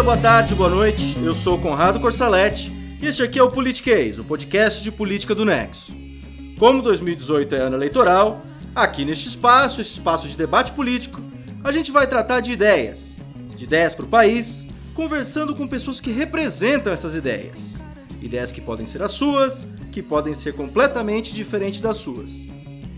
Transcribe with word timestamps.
Dia, 0.00 0.02
boa 0.02 0.16
tarde, 0.16 0.54
boa 0.54 0.70
noite. 0.70 1.14
Eu 1.22 1.32
sou 1.32 1.58
Conrado 1.58 2.00
Corsaletti 2.00 2.72
e 3.02 3.06
este 3.06 3.22
aqui 3.22 3.38
é 3.38 3.42
o 3.42 3.50
Politiquês, 3.50 4.18
o 4.18 4.24
podcast 4.24 4.82
de 4.82 4.90
política 4.90 5.34
do 5.34 5.44
Nexo. 5.44 5.92
Como 6.58 6.80
2018 6.80 7.54
é 7.54 7.58
ano 7.58 7.76
eleitoral, 7.76 8.40
aqui 8.74 9.04
neste 9.04 9.28
espaço, 9.28 9.80
esse 9.80 9.90
espaço 9.90 10.26
de 10.26 10.38
debate 10.38 10.72
político, 10.72 11.20
a 11.62 11.70
gente 11.70 11.92
vai 11.92 12.06
tratar 12.06 12.40
de 12.40 12.50
ideias, 12.50 13.14
de 13.54 13.64
ideias 13.64 13.94
para 13.94 14.06
o 14.06 14.08
país, 14.08 14.66
conversando 14.94 15.54
com 15.54 15.68
pessoas 15.68 16.00
que 16.00 16.10
representam 16.10 16.90
essas 16.92 17.14
ideias. 17.14 17.74
Ideias 18.22 18.50
que 18.50 18.60
podem 18.60 18.86
ser 18.86 19.02
as 19.02 19.12
suas, 19.12 19.68
que 19.92 20.02
podem 20.02 20.32
ser 20.32 20.54
completamente 20.54 21.34
diferentes 21.34 21.80
das 21.80 21.98
suas. 21.98 22.49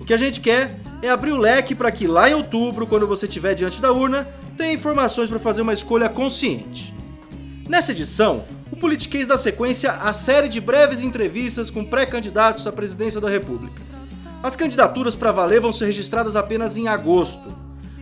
O 0.03 0.05
que 0.05 0.13
a 0.13 0.19
gente 0.19 0.41
quer 0.41 0.75
é 1.01 1.09
abrir 1.09 1.31
o 1.31 1.39
leque 1.39 1.77
para 1.77 1.93
que 1.93 2.09
lá 2.09 2.29
em 2.29 2.35
outubro, 2.35 2.89
quando 2.89 3.07
você 3.07 3.27
estiver 3.27 3.55
diante 3.55 3.81
da 3.81 3.93
urna, 3.93 4.27
tenha 4.59 4.73
informações 4.73 5.29
para 5.29 5.39
fazer 5.39 5.63
uma 5.63 5.73
escolha 5.73 6.09
consciente. 6.09 6.93
Nessa 7.69 7.93
edição, 7.93 8.43
o 8.73 8.77
Politiquês 8.77 9.29
dá 9.29 9.39
sequência 9.39 9.93
à 9.93 10.13
série 10.13 10.49
de 10.49 10.61
breves 10.61 10.99
entrevistas 10.99 11.71
com 11.71 11.85
pré-candidatos 11.85 12.67
à 12.67 12.73
presidência 12.73 13.21
da 13.21 13.31
República. 13.31 13.81
As 14.43 14.57
candidaturas 14.57 15.15
para 15.15 15.31
valer 15.31 15.61
vão 15.61 15.73
ser 15.73 15.87
registradas 15.87 16.35
apenas 16.35 16.77
em 16.77 16.89
agosto, 16.89 17.57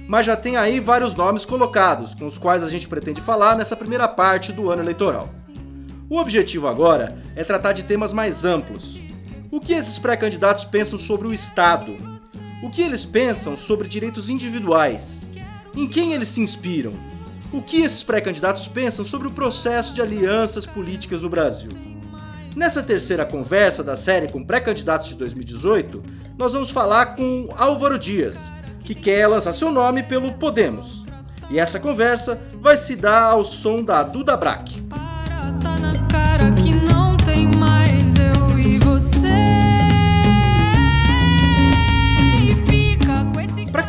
mas 0.09 0.25
já 0.25 0.35
tem 0.35 0.57
aí 0.57 0.81
vários 0.81 1.13
nomes 1.13 1.45
colocados, 1.45 2.15
com 2.15 2.27
os 2.27 2.39
quais 2.39 2.63
a 2.63 2.71
gente 2.71 2.89
pretende 2.89 3.21
falar 3.21 3.59
nessa 3.59 3.77
primeira 3.77 4.09
parte 4.09 4.55
do 4.55 4.71
ano 4.71 4.83
eleitoral. 4.83 5.29
O 6.09 6.17
objetivo 6.17 6.67
agora 6.67 7.21
é 7.37 7.45
tratar 7.45 7.75
de 7.75 7.83
temas 7.83 8.11
mais 8.11 8.43
amplos. 8.43 8.99
O 9.53 9.59
que 9.59 9.73
esses 9.73 9.99
pré-candidatos 9.99 10.65
pensam 10.65 10.97
sobre 10.97 11.27
o 11.27 11.35
Estado? 11.35 11.97
O 12.63 12.71
que 12.71 12.81
eles 12.81 13.05
pensam 13.05 13.57
sobre 13.57 13.89
direitos 13.89 14.29
individuais? 14.29 15.27
Em 15.77 15.89
quem 15.89 16.13
eles 16.13 16.29
se 16.29 16.41
inspiram? 16.41 16.93
O 17.53 17.61
que 17.61 17.83
esses 17.83 18.01
pré-candidatos 18.01 18.69
pensam 18.69 19.05
sobre 19.05 19.27
o 19.27 19.33
processo 19.33 19.93
de 19.93 20.01
alianças 20.01 20.65
políticas 20.67 21.21
no 21.21 21.29
Brasil? 21.29 21.69
Nessa 22.55 22.81
terceira 22.81 23.27
conversa 23.27 23.83
da 23.83 23.97
série 23.97 24.31
com 24.31 24.45
pré-candidatos 24.45 25.09
de 25.09 25.17
2018, 25.17 26.01
nós 26.39 26.53
vamos 26.53 26.71
falar 26.71 27.17
com 27.17 27.49
Álvaro 27.57 27.99
Dias, 27.99 28.39
que 28.85 28.95
quer 28.95 29.27
lançar 29.27 29.53
seu 29.53 29.73
nome 29.73 30.05
pelo 30.05 30.33
Podemos. 30.35 31.03
E 31.51 31.59
essa 31.59 31.81
conversa 31.81 32.41
vai 32.61 32.77
se 32.77 32.95
dar 32.95 33.25
ao 33.25 33.45
som 33.45 33.83
da 33.83 34.05
Duda 34.05 34.37
Brack. 34.37 34.81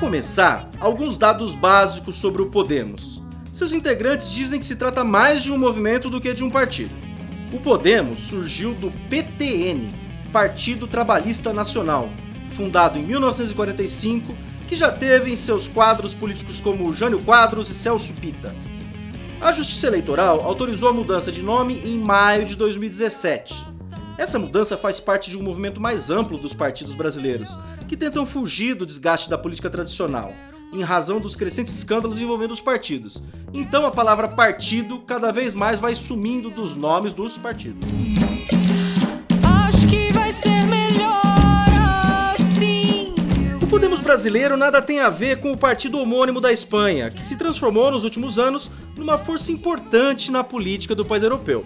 Começar, 0.02 0.68
alguns 0.80 1.16
dados 1.16 1.54
básicos 1.54 2.16
sobre 2.16 2.42
o 2.42 2.48
Podemos. 2.48 3.22
Seus 3.54 3.72
integrantes 3.72 4.32
dizem 4.32 4.60
que 4.60 4.66
se 4.66 4.76
trata 4.76 5.04
mais 5.04 5.44
de 5.44 5.52
um 5.52 5.60
movimento 5.60 6.10
do 6.10 6.20
que 6.20 6.34
de 6.34 6.44
um 6.44 6.50
partido. 6.50 6.96
O 7.54 7.60
Podemos 7.60 8.22
surgiu 8.22 8.74
do 8.74 8.90
PTN, 9.08 9.90
Partido 10.34 10.88
Trabalhista 10.88 11.54
Nacional, 11.54 12.10
fundado 12.56 12.98
em 12.98 13.04
1945, 13.04 14.36
que 14.68 14.76
já 14.76 14.92
teve 14.92 15.32
em 15.32 15.36
seus 15.36 15.68
quadros 15.68 16.16
políticos 16.16 16.60
como 16.60 16.92
Jânio 16.96 17.22
Quadros 17.24 17.70
e 17.70 17.76
Celso 17.76 18.12
Pita. 18.14 18.56
A 19.40 19.52
Justiça 19.52 19.86
Eleitoral 19.86 20.42
autorizou 20.42 20.90
a 20.90 20.94
mudança 20.94 21.32
de 21.32 21.44
nome 21.44 21.80
em 21.86 22.00
maio 22.00 22.46
de 22.46 22.56
2017. 22.56 23.71
Essa 24.18 24.38
mudança 24.38 24.78
faz 24.78 25.00
parte 25.00 25.30
de 25.30 25.38
um 25.38 25.44
movimento 25.44 25.80
mais 25.80 26.12
amplo 26.12 26.38
dos 26.38 26.54
partidos 26.54 26.94
brasileiros, 26.94 27.50
que 27.88 27.98
tentam 27.98 28.26
fugir 28.26 28.76
do 28.76 28.86
desgaste 28.86 29.30
da 29.30 29.38
política 29.38 29.70
tradicional, 29.70 30.34
em 30.74 30.84
razão 30.84 31.20
dos 31.20 31.36
crescentes 31.36 31.74
escândalos 31.74 32.20
envolvendo 32.20 32.52
os 32.52 32.62
partidos. 32.62 33.22
Então 33.54 33.86
a 33.86 33.92
palavra 33.92 34.28
partido 34.28 35.00
cada 35.00 35.32
vez 35.32 35.54
mais 35.54 35.80
vai 35.80 35.96
sumindo 35.96 36.50
dos 36.50 36.76
nomes 36.76 37.14
dos 37.14 37.38
partidos. 37.38 37.88
Acho 39.68 39.88
que 39.88 40.14
vai 40.14 40.32
ser 40.32 40.66
melhor 40.68 41.22
assim. 42.36 43.14
O 43.62 43.68
Podemos 43.68 44.02
brasileiro 44.02 44.56
nada 44.56 44.82
tem 44.82 45.00
a 45.00 45.10
ver 45.10 45.40
com 45.40 45.52
o 45.52 45.58
partido 45.58 46.00
homônimo 46.00 46.40
da 46.40 46.52
Espanha, 46.52 47.10
que 47.10 47.24
se 47.24 47.36
transformou 47.36 47.90
nos 47.92 48.04
últimos 48.04 48.38
anos 48.38 48.70
numa 48.98 49.18
força 49.18 49.52
importante 49.52 50.32
na 50.32 50.44
política 50.44 50.94
do 50.94 51.06
país 51.06 51.24
europeu. 51.24 51.66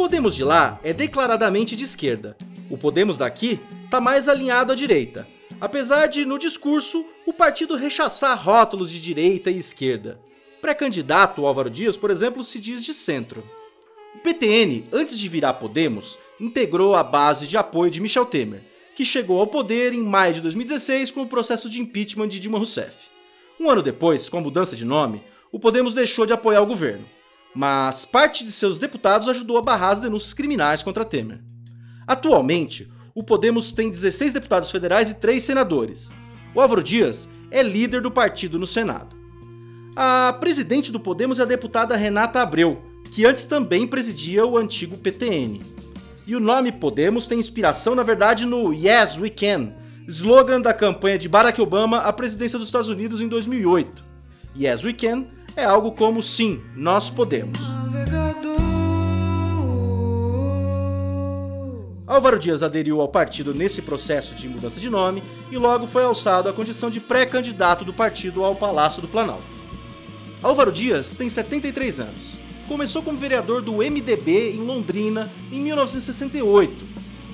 Podemos 0.00 0.34
de 0.34 0.42
lá 0.42 0.80
é 0.82 0.94
declaradamente 0.94 1.76
de 1.76 1.84
esquerda. 1.84 2.34
O 2.70 2.78
Podemos 2.78 3.18
daqui 3.18 3.60
está 3.84 4.00
mais 4.00 4.30
alinhado 4.30 4.72
à 4.72 4.74
direita, 4.74 5.28
apesar 5.60 6.06
de, 6.06 6.24
no 6.24 6.38
discurso, 6.38 7.04
o 7.26 7.34
partido 7.34 7.76
rechaçar 7.76 8.42
rótulos 8.42 8.90
de 8.90 8.98
direita 8.98 9.50
e 9.50 9.58
esquerda. 9.58 10.18
Pré-candidato 10.58 11.44
Álvaro 11.44 11.68
Dias, 11.68 11.98
por 11.98 12.10
exemplo, 12.10 12.42
se 12.42 12.58
diz 12.58 12.82
de 12.82 12.94
centro. 12.94 13.44
O 14.14 14.18
PTN, 14.20 14.86
antes 14.90 15.18
de 15.18 15.28
virar 15.28 15.52
Podemos, 15.52 16.18
integrou 16.40 16.94
a 16.94 17.02
base 17.02 17.46
de 17.46 17.58
apoio 17.58 17.90
de 17.90 18.00
Michel 18.00 18.24
Temer, 18.24 18.62
que 18.96 19.04
chegou 19.04 19.38
ao 19.38 19.48
poder 19.48 19.92
em 19.92 20.02
maio 20.02 20.32
de 20.32 20.40
2016 20.40 21.10
com 21.10 21.20
o 21.20 21.28
processo 21.28 21.68
de 21.68 21.78
impeachment 21.78 22.28
de 22.28 22.40
Dilma 22.40 22.56
Rousseff. 22.56 22.96
Um 23.60 23.68
ano 23.68 23.82
depois, 23.82 24.30
com 24.30 24.38
a 24.38 24.40
mudança 24.40 24.74
de 24.74 24.86
nome, 24.86 25.20
o 25.52 25.60
Podemos 25.60 25.92
deixou 25.92 26.24
de 26.24 26.32
apoiar 26.32 26.62
o 26.62 26.66
governo, 26.66 27.04
mas 27.54 28.04
parte 28.04 28.44
de 28.44 28.52
seus 28.52 28.78
deputados 28.78 29.28
ajudou 29.28 29.58
a 29.58 29.62
barrar 29.62 29.90
as 29.90 29.98
denúncias 29.98 30.32
criminais 30.32 30.82
contra 30.82 31.04
Temer. 31.04 31.40
Atualmente, 32.06 32.90
o 33.14 33.22
Podemos 33.22 33.72
tem 33.72 33.90
16 33.90 34.32
deputados 34.32 34.70
federais 34.70 35.10
e 35.10 35.14
3 35.14 35.42
senadores. 35.42 36.10
O 36.54 36.60
Álvaro 36.60 36.82
Dias 36.82 37.28
é 37.50 37.62
líder 37.62 38.00
do 38.00 38.10
partido 38.10 38.58
no 38.58 38.66
Senado. 38.66 39.16
A 39.96 40.36
presidente 40.40 40.92
do 40.92 41.00
Podemos 41.00 41.38
é 41.38 41.42
a 41.42 41.46
deputada 41.46 41.96
Renata 41.96 42.40
Abreu, 42.40 42.82
que 43.12 43.26
antes 43.26 43.44
também 43.44 43.86
presidia 43.86 44.46
o 44.46 44.56
antigo 44.56 44.96
PTN. 44.96 45.60
E 46.26 46.36
o 46.36 46.40
nome 46.40 46.70
Podemos 46.70 47.26
tem 47.26 47.40
inspiração, 47.40 47.94
na 47.94 48.04
verdade, 48.04 48.46
no 48.46 48.72
Yes 48.72 49.18
We 49.18 49.30
Can, 49.30 49.72
slogan 50.06 50.60
da 50.60 50.72
campanha 50.72 51.18
de 51.18 51.28
Barack 51.28 51.60
Obama 51.60 51.98
à 51.98 52.12
presidência 52.12 52.58
dos 52.58 52.68
Estados 52.68 52.88
Unidos 52.88 53.20
em 53.20 53.28
2008. 53.28 54.04
Yes 54.56 54.84
We 54.84 54.92
Can 54.92 55.26
é 55.60 55.64
algo 55.64 55.92
como 55.92 56.22
sim, 56.22 56.62
nós 56.74 57.10
podemos. 57.10 57.58
Álvaro 62.06 62.38
Dias 62.38 62.62
aderiu 62.62 63.00
ao 63.00 63.08
partido 63.08 63.54
nesse 63.54 63.82
processo 63.82 64.34
de 64.34 64.48
mudança 64.48 64.80
de 64.80 64.88
nome 64.88 65.22
e 65.50 65.58
logo 65.58 65.86
foi 65.86 66.02
alçado 66.02 66.48
à 66.48 66.52
condição 66.52 66.90
de 66.90 66.98
pré-candidato 66.98 67.84
do 67.84 67.92
partido 67.92 68.42
ao 68.42 68.56
Palácio 68.56 69.02
do 69.02 69.06
Planalto. 69.06 69.44
Álvaro 70.42 70.72
Dias 70.72 71.12
tem 71.12 71.28
73 71.28 72.00
anos. 72.00 72.22
Começou 72.66 73.02
como 73.02 73.18
vereador 73.18 73.60
do 73.60 73.74
MDB 73.74 74.52
em 74.54 74.64
Londrina 74.64 75.30
em 75.52 75.60
1968. 75.60 76.88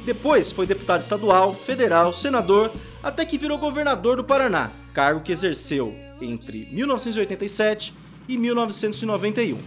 Depois 0.05 0.50
foi 0.50 0.67
deputado 0.67 1.00
estadual, 1.00 1.55
federal, 1.55 2.12
senador, 2.12 2.73
até 3.02 3.25
que 3.25 3.38
virou 3.38 3.56
governador 3.56 4.17
do 4.17 4.25
Paraná, 4.25 4.70
cargo 4.93 5.20
que 5.20 5.32
exerceu 5.32 5.94
entre 6.20 6.69
1987 6.73 7.94
e 8.28 8.37
1991. 8.37 9.58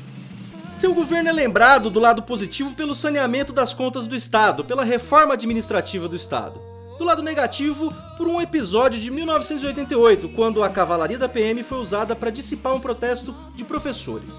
Seu 0.80 0.94
governo 0.94 1.30
é 1.30 1.34
lembrado 1.34 1.90
do 1.90 2.00
lado 2.00 2.24
positivo 2.24 2.74
pelo 2.74 2.96
saneamento 2.96 3.52
das 3.52 3.74
contas 3.74 4.08
do 4.08 4.16
Estado, 4.16 4.64
pela 4.64 4.84
reforma 4.84 5.34
administrativa 5.34 6.08
do 6.08 6.16
Estado. 6.16 6.60
Do 6.98 7.04
lado 7.04 7.22
negativo, 7.22 7.94
por 8.18 8.28
um 8.28 8.42
episódio 8.42 9.00
de 9.00 9.12
1988, 9.12 10.30
quando 10.30 10.64
a 10.64 10.70
cavalaria 10.70 11.18
da 11.18 11.28
PM 11.28 11.64
foi 11.64 11.80
usada 11.80 12.16
para 12.16 12.30
dissipar 12.30 12.76
um 12.76 12.80
protesto 12.80 13.36
de 13.56 13.64
professores. 13.64 14.34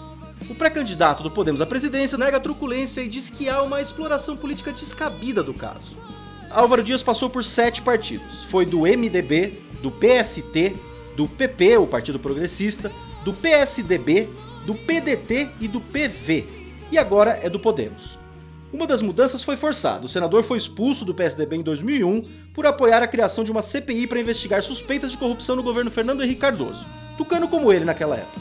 O 0.48 0.54
pré-candidato 0.54 1.22
do 1.22 1.30
Podemos 1.30 1.60
à 1.60 1.66
presidência 1.66 2.16
nega 2.16 2.38
a 2.38 2.40
truculência 2.40 3.02
e 3.02 3.08
diz 3.08 3.30
que 3.30 3.48
há 3.48 3.62
uma 3.62 3.80
exploração 3.80 4.36
política 4.36 4.72
descabida 4.72 5.42
do 5.42 5.54
caso. 5.54 5.92
Álvaro 6.50 6.82
Dias 6.82 7.02
passou 7.02 7.30
por 7.30 7.44
sete 7.44 7.82
partidos. 7.82 8.44
Foi 8.50 8.66
do 8.66 8.80
MDB, 8.80 9.62
do 9.82 9.90
PST, 9.90 10.74
do 11.16 11.28
PP, 11.28 11.78
o 11.78 11.86
Partido 11.86 12.18
Progressista, 12.18 12.90
do 13.24 13.32
PSDB, 13.32 14.28
do 14.66 14.74
PDT 14.74 15.48
e 15.60 15.68
do 15.68 15.80
PV. 15.80 16.44
E 16.90 16.98
agora 16.98 17.38
é 17.42 17.48
do 17.48 17.58
Podemos. 17.58 18.18
Uma 18.72 18.86
das 18.86 19.02
mudanças 19.02 19.42
foi 19.42 19.56
forçada. 19.56 20.06
O 20.06 20.08
senador 20.08 20.44
foi 20.44 20.56
expulso 20.56 21.04
do 21.04 21.14
PSDB 21.14 21.56
em 21.56 21.62
2001 21.62 22.22
por 22.54 22.66
apoiar 22.66 23.02
a 23.02 23.08
criação 23.08 23.42
de 23.42 23.50
uma 23.50 23.62
CPI 23.62 24.06
para 24.06 24.20
investigar 24.20 24.62
suspeitas 24.62 25.10
de 25.10 25.16
corrupção 25.16 25.56
no 25.56 25.62
governo 25.62 25.90
Fernando 25.90 26.22
Henrique 26.22 26.40
Cardoso, 26.40 26.84
tucano 27.16 27.48
como 27.48 27.72
ele 27.72 27.84
naquela 27.84 28.16
época. 28.16 28.40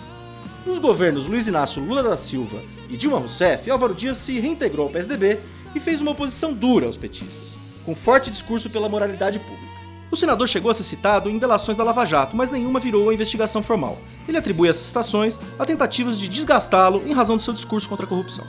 Nos 0.65 0.77
governos 0.77 1.25
Luiz 1.25 1.47
Inácio 1.47 1.81
Lula 1.81 2.03
da 2.03 2.15
Silva 2.15 2.61
e 2.89 2.95
Dilma 2.95 3.17
Rousseff, 3.17 3.69
Álvaro 3.71 3.95
Dias 3.95 4.17
se 4.17 4.39
reintegrou 4.39 4.85
ao 4.85 4.91
PSDB 4.91 5.39
e 5.73 5.79
fez 5.79 5.99
uma 5.99 6.11
oposição 6.11 6.53
dura 6.53 6.85
aos 6.85 6.97
petistas, 6.97 7.57
com 7.83 7.95
forte 7.95 8.29
discurso 8.29 8.69
pela 8.69 8.89
moralidade 8.89 9.39
pública. 9.39 9.69
O 10.11 10.15
senador 10.15 10.47
chegou 10.47 10.71
a 10.71 10.73
ser 10.73 10.83
citado 10.83 11.29
em 11.29 11.38
delações 11.38 11.77
da 11.77 11.83
Lava 11.83 12.06
Jato, 12.06 12.35
mas 12.35 12.50
nenhuma 12.50 12.79
virou 12.79 13.09
a 13.09 13.13
investigação 13.13 13.61
formal. 13.61 13.97
Ele 14.27 14.38
atribui 14.38 14.67
essas 14.67 14.85
citações 14.85 15.39
a 15.57 15.65
tentativas 15.65 16.17
de 16.17 16.27
desgastá-lo 16.27 17.07
em 17.07 17.13
razão 17.13 17.38
do 17.38 17.41
seu 17.41 17.53
discurso 17.53 17.88
contra 17.88 18.06
a 18.06 18.09
corrupção. 18.09 18.45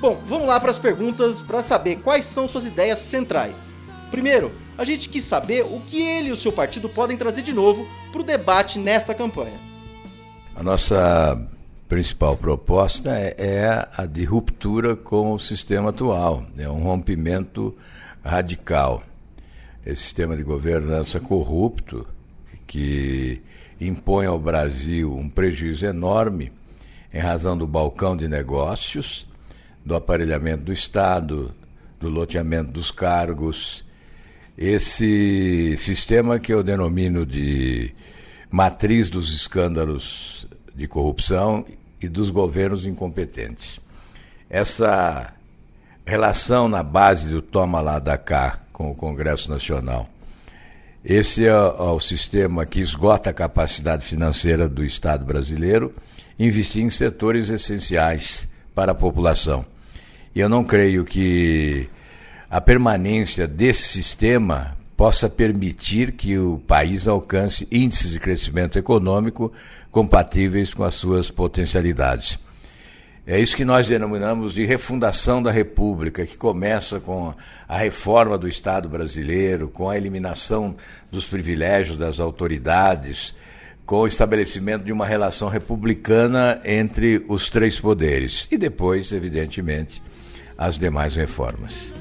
Bom, 0.00 0.20
vamos 0.26 0.48
lá 0.48 0.58
para 0.58 0.70
as 0.70 0.78
perguntas 0.78 1.40
para 1.40 1.62
saber 1.62 2.00
quais 2.00 2.24
são 2.24 2.48
suas 2.48 2.66
ideias 2.66 2.98
centrais. 2.98 3.68
Primeiro, 4.10 4.52
a 4.76 4.84
gente 4.84 5.08
quis 5.08 5.24
saber 5.24 5.62
o 5.62 5.80
que 5.88 6.02
ele 6.02 6.28
e 6.28 6.32
o 6.32 6.36
seu 6.36 6.52
partido 6.52 6.88
podem 6.88 7.16
trazer 7.16 7.42
de 7.42 7.52
novo 7.52 7.86
para 8.10 8.20
o 8.20 8.24
debate 8.24 8.78
nesta 8.78 9.14
campanha. 9.14 9.58
A 10.56 10.62
nossa 10.62 11.40
principal 11.88 12.36
proposta 12.36 13.10
é, 13.10 13.34
é 13.38 13.88
a 13.96 14.04
de 14.04 14.24
ruptura 14.24 14.96
com 14.96 15.32
o 15.32 15.38
sistema 15.38 15.90
atual, 15.90 16.42
é 16.58 16.68
um 16.68 16.82
rompimento 16.82 17.74
radical. 18.22 19.02
Esse 19.86 20.02
sistema 20.02 20.34
de 20.34 20.42
governança 20.42 21.20
corrupto 21.20 22.06
que 22.66 23.42
impõe 23.78 24.24
ao 24.24 24.38
Brasil 24.38 25.14
um 25.14 25.28
prejuízo 25.28 25.84
enorme 25.84 26.50
em 27.12 27.18
razão 27.18 27.56
do 27.56 27.66
balcão 27.66 28.16
de 28.16 28.26
negócios, 28.26 29.26
do 29.84 29.94
aparelhamento 29.94 30.64
do 30.64 30.72
Estado, 30.72 31.54
do 32.00 32.08
loteamento 32.08 32.72
dos 32.72 32.90
cargos. 32.90 33.84
Esse 34.56 35.76
sistema 35.76 36.38
que 36.38 36.54
eu 36.54 36.62
denomino 36.62 37.26
de 37.26 37.94
matriz 38.50 39.10
dos 39.10 39.34
escândalos 39.34 40.46
de 40.74 40.88
corrupção 40.88 41.62
e 42.00 42.08
dos 42.08 42.30
governos 42.30 42.86
incompetentes. 42.86 43.78
Essa 44.48 45.34
relação 46.06 46.68
na 46.68 46.82
base 46.82 47.28
do 47.28 47.42
toma 47.42 47.82
lá 47.82 47.98
da 47.98 48.16
cá 48.16 48.63
com 48.74 48.90
o 48.90 48.94
Congresso 48.94 49.48
Nacional. 49.48 50.06
Esse 51.02 51.46
é, 51.46 51.48
é 51.48 51.54
o 51.54 52.00
sistema 52.00 52.66
que 52.66 52.80
esgota 52.80 53.30
a 53.30 53.34
capacidade 53.34 54.04
financeira 54.04 54.68
do 54.68 54.84
Estado 54.84 55.24
brasileiro 55.24 55.94
investir 56.38 56.82
em 56.82 56.90
setores 56.90 57.48
essenciais 57.48 58.48
para 58.74 58.92
a 58.92 58.94
população. 58.94 59.64
E 60.34 60.40
eu 60.40 60.48
não 60.48 60.64
creio 60.64 61.04
que 61.04 61.88
a 62.50 62.60
permanência 62.60 63.46
desse 63.46 63.84
sistema 63.84 64.76
possa 64.96 65.28
permitir 65.28 66.12
que 66.12 66.36
o 66.36 66.58
país 66.66 67.06
alcance 67.06 67.68
índices 67.70 68.10
de 68.10 68.18
crescimento 68.18 68.78
econômico 68.78 69.52
compatíveis 69.90 70.74
com 70.74 70.82
as 70.82 70.94
suas 70.94 71.30
potencialidades. 71.30 72.38
É 73.26 73.40
isso 73.40 73.56
que 73.56 73.64
nós 73.64 73.88
denominamos 73.88 74.52
de 74.52 74.66
refundação 74.66 75.42
da 75.42 75.50
República, 75.50 76.26
que 76.26 76.36
começa 76.36 77.00
com 77.00 77.32
a 77.66 77.78
reforma 77.78 78.36
do 78.36 78.46
Estado 78.46 78.86
brasileiro, 78.86 79.68
com 79.68 79.88
a 79.88 79.96
eliminação 79.96 80.76
dos 81.10 81.26
privilégios 81.26 81.96
das 81.96 82.20
autoridades, 82.20 83.34
com 83.86 84.00
o 84.00 84.06
estabelecimento 84.06 84.84
de 84.84 84.92
uma 84.92 85.06
relação 85.06 85.48
republicana 85.48 86.60
entre 86.66 87.24
os 87.26 87.48
três 87.48 87.80
poderes 87.80 88.46
e 88.50 88.58
depois, 88.58 89.10
evidentemente, 89.10 90.02
as 90.58 90.78
demais 90.78 91.14
reformas. 91.14 91.94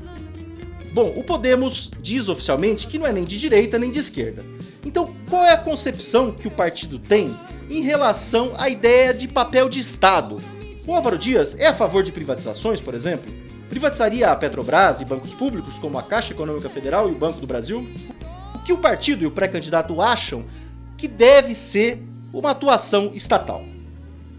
Bom, 0.94 1.14
o 1.16 1.24
Podemos 1.24 1.90
diz 2.02 2.28
oficialmente 2.28 2.86
que 2.86 3.00
não 3.00 3.08
é 3.08 3.14
nem 3.14 3.24
de 3.24 3.40
direita 3.40 3.80
nem 3.80 3.92
de 3.92 4.00
esquerda. 4.00 4.44
Então, 4.86 5.12
qual 5.30 5.46
é 5.46 5.54
a 5.54 5.58
concepção 5.58 6.34
que 6.34 6.50
o 6.50 6.52
partido 6.52 7.00
tem 7.00 7.34
em 7.70 7.82
relação 7.82 8.54
à 8.58 8.68
ideia 8.68 9.14
de 9.14 9.26
papel 9.26 9.70
de 9.70 9.80
Estado? 9.80 10.38
O 10.86 10.94
Álvaro 10.94 11.18
Dias 11.18 11.58
é 11.58 11.68
a 11.68 11.74
favor 11.74 12.04
de 12.04 12.12
privatizações, 12.12 12.82
por 12.82 12.94
exemplo? 12.94 13.34
Privatizaria 13.70 14.30
a 14.30 14.36
Petrobras 14.36 15.00
e 15.00 15.06
bancos 15.06 15.34
públicos 15.34 15.78
como 15.78 15.98
a 15.98 16.04
Caixa 16.04 16.34
Econômica 16.34 16.70
Federal 16.70 17.10
e 17.10 17.14
o 17.14 17.18
Banco 17.18 17.40
do 17.40 17.48
Brasil? 17.48 17.88
O 18.54 18.60
que 18.60 18.74
o 18.74 18.78
partido 18.78 19.24
e 19.24 19.28
o 19.28 19.32
pré-candidato 19.32 20.02
acham 20.02 20.44
que 20.98 21.08
deve 21.08 21.56
ser 21.56 22.04
uma 22.34 22.52
atuação 22.52 23.14
estatal? 23.16 23.64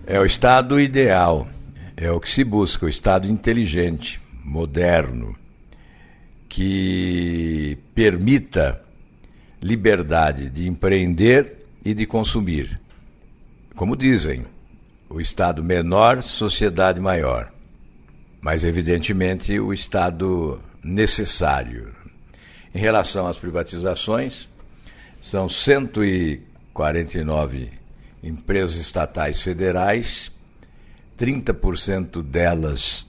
É 0.06 0.20
o 0.20 0.26
Estado 0.26 0.78
ideal, 0.78 1.48
é 1.96 2.10
o 2.10 2.20
que 2.20 2.28
se 2.28 2.44
busca, 2.44 2.84
o 2.84 2.90
Estado 2.90 3.26
inteligente, 3.26 4.20
moderno, 4.44 5.34
que 6.46 7.78
permita 7.94 8.82
liberdade 9.62 10.50
de 10.50 10.68
empreender 10.68 11.64
e 11.82 11.94
de 11.94 12.04
consumir. 12.04 12.78
Como 13.74 13.96
dizem, 13.96 14.44
o 15.14 15.20
Estado 15.20 15.62
menor, 15.62 16.24
sociedade 16.24 16.98
maior. 16.98 17.52
Mas, 18.40 18.64
evidentemente, 18.64 19.60
o 19.60 19.72
Estado 19.72 20.60
necessário. 20.82 21.94
Em 22.74 22.80
relação 22.80 23.28
às 23.28 23.38
privatizações, 23.38 24.48
são 25.22 25.48
149 25.48 27.70
empresas 28.24 28.74
estatais 28.74 29.40
federais, 29.40 30.32
30% 31.16 32.20
delas 32.20 33.06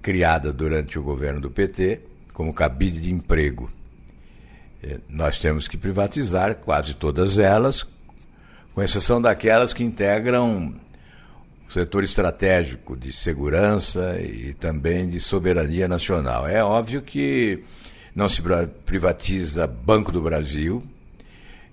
criadas 0.00 0.54
durante 0.54 1.00
o 1.00 1.02
governo 1.02 1.40
do 1.40 1.50
PT, 1.50 2.00
como 2.32 2.54
cabide 2.54 3.00
de 3.00 3.10
emprego. 3.10 3.68
É, 4.80 5.00
nós 5.08 5.40
temos 5.40 5.66
que 5.66 5.76
privatizar 5.76 6.54
quase 6.54 6.94
todas 6.94 7.38
elas, 7.38 7.84
com 8.76 8.82
exceção 8.82 9.22
daquelas 9.22 9.72
que 9.72 9.82
integram 9.82 10.74
o 11.66 11.72
setor 11.72 12.04
estratégico 12.04 12.94
de 12.94 13.10
segurança 13.10 14.20
e 14.20 14.52
também 14.52 15.08
de 15.08 15.18
soberania 15.18 15.88
nacional. 15.88 16.46
É 16.46 16.62
óbvio 16.62 17.00
que 17.00 17.64
não 18.14 18.28
se 18.28 18.42
privatiza 18.84 19.66
Banco 19.66 20.12
do 20.12 20.20
Brasil 20.20 20.82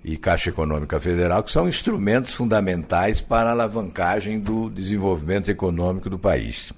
e 0.01 0.15
Caixa 0.15 0.49
Econômica 0.49 0.97
Federal, 0.97 1.43
que 1.43 1.51
são 1.51 1.67
instrumentos 1.67 2.33
fundamentais 2.33 3.19
para 3.19 3.49
a 3.49 3.51
alavancagem 3.51 4.39
do 4.39 4.69
desenvolvimento 4.69 5.51
econômico 5.51 6.09
do 6.09 6.17
país. 6.17 6.71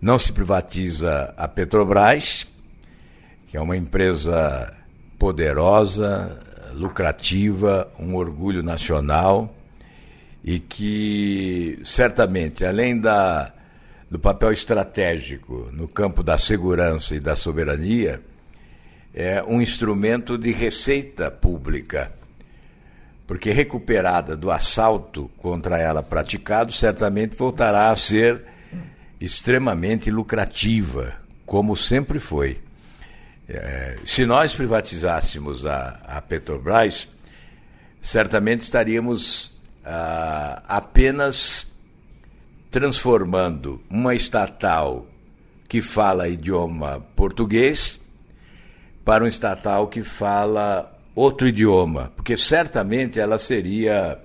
Não 0.00 0.18
se 0.18 0.32
privatiza 0.32 1.32
a 1.36 1.46
Petrobras, 1.46 2.50
que 3.46 3.56
é 3.56 3.60
uma 3.60 3.76
empresa 3.76 4.76
poderosa, 5.16 6.42
lucrativa, 6.74 7.90
um 7.98 8.14
orgulho 8.14 8.62
nacional 8.62 9.54
e 10.44 10.58
que 10.58 11.78
certamente, 11.84 12.64
além 12.64 12.98
da, 12.98 13.52
do 14.10 14.18
papel 14.18 14.52
estratégico 14.52 15.68
no 15.72 15.86
campo 15.86 16.22
da 16.22 16.36
segurança 16.36 17.14
e 17.14 17.20
da 17.20 17.36
soberania, 17.36 18.20
é 19.14 19.42
um 19.42 19.60
instrumento 19.60 20.36
de 20.36 20.50
receita 20.50 21.30
pública. 21.30 22.12
Porque 23.26 23.52
recuperada 23.52 24.36
do 24.36 24.50
assalto 24.50 25.30
contra 25.38 25.78
ela 25.78 26.02
praticado, 26.02 26.72
certamente 26.72 27.36
voltará 27.36 27.90
a 27.90 27.96
ser 27.96 28.44
extremamente 29.20 30.10
lucrativa, 30.10 31.14
como 31.46 31.76
sempre 31.76 32.18
foi. 32.18 32.58
É, 33.54 33.98
se 34.04 34.24
nós 34.24 34.54
privatizássemos 34.54 35.66
a, 35.66 36.00
a 36.06 36.22
Petrobras, 36.22 37.06
certamente 38.00 38.62
estaríamos 38.62 39.52
ah, 39.84 40.62
apenas 40.66 41.66
transformando 42.70 43.82
uma 43.90 44.14
estatal 44.14 45.06
que 45.68 45.82
fala 45.82 46.28
idioma 46.28 47.04
português 47.14 48.00
para 49.04 49.24
um 49.24 49.26
estatal 49.26 49.88
que 49.88 50.02
fala 50.02 50.90
outro 51.14 51.46
idioma, 51.46 52.10
porque 52.16 52.36
certamente 52.36 53.20
ela 53.20 53.38
seria 53.38 54.18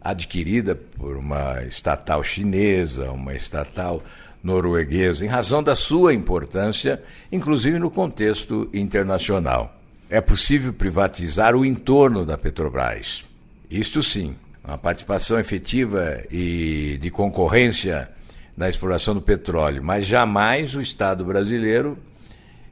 adquirida 0.00 0.74
por 0.74 1.16
uma 1.16 1.62
estatal 1.64 2.24
chinesa, 2.24 3.10
uma 3.10 3.34
estatal 3.34 4.02
norueguesa, 4.44 5.24
em 5.24 5.28
razão 5.28 5.62
da 5.62 5.74
sua 5.74 6.12
importância, 6.12 7.02
inclusive 7.32 7.78
no 7.78 7.90
contexto 7.90 8.68
internacional. 8.74 9.74
É 10.10 10.20
possível 10.20 10.72
privatizar 10.72 11.56
o 11.56 11.64
entorno 11.64 12.26
da 12.26 12.36
Petrobras. 12.36 13.24
Isto 13.70 14.02
sim, 14.02 14.36
uma 14.62 14.76
participação 14.76 15.40
efetiva 15.40 16.22
e 16.30 16.98
de 17.00 17.10
concorrência 17.10 18.10
na 18.54 18.68
exploração 18.68 19.14
do 19.14 19.22
petróleo, 19.22 19.82
mas 19.82 20.06
jamais 20.06 20.74
o 20.74 20.82
Estado 20.82 21.24
brasileiro 21.24 21.98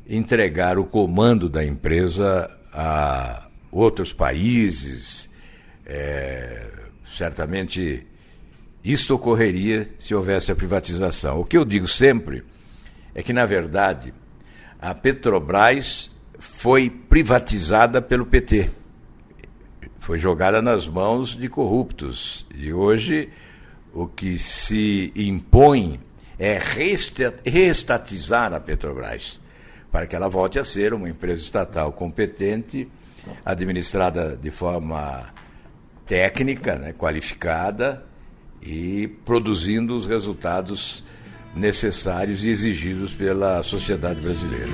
entregar 0.08 0.78
o 0.78 0.84
comando 0.84 1.48
da 1.48 1.64
empresa 1.64 2.50
a 2.72 3.48
outros 3.70 4.12
países. 4.12 5.30
É, 5.86 6.66
certamente 7.16 8.06
isso 8.84 9.14
ocorreria 9.14 9.88
se 9.98 10.14
houvesse 10.14 10.50
a 10.50 10.56
privatização. 10.56 11.40
O 11.40 11.44
que 11.44 11.56
eu 11.56 11.64
digo 11.64 11.86
sempre 11.86 12.42
é 13.14 13.22
que, 13.22 13.32
na 13.32 13.46
verdade, 13.46 14.12
a 14.80 14.92
Petrobras 14.94 16.10
foi 16.38 16.90
privatizada 16.90 18.02
pelo 18.02 18.26
PT. 18.26 18.70
Foi 20.00 20.18
jogada 20.18 20.60
nas 20.60 20.88
mãos 20.88 21.36
de 21.36 21.48
corruptos. 21.48 22.44
E 22.52 22.72
hoje 22.72 23.28
o 23.94 24.08
que 24.08 24.36
se 24.36 25.12
impõe 25.14 26.00
é 26.36 26.58
reestatizar 27.44 28.52
a 28.52 28.58
Petrobras, 28.58 29.40
para 29.92 30.08
que 30.08 30.16
ela 30.16 30.28
volte 30.28 30.58
a 30.58 30.64
ser 30.64 30.92
uma 30.92 31.08
empresa 31.08 31.40
estatal 31.40 31.92
competente, 31.92 32.88
administrada 33.44 34.36
de 34.36 34.50
forma 34.50 35.32
técnica, 36.04 36.74
né, 36.74 36.92
qualificada 36.92 38.10
e 38.64 39.08
produzindo 39.24 39.96
os 39.96 40.06
resultados 40.06 41.02
necessários 41.54 42.44
e 42.44 42.48
exigidos 42.48 43.12
pela 43.12 43.62
sociedade 43.62 44.20
brasileira. 44.20 44.72